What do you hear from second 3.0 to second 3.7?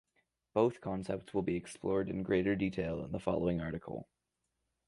in the following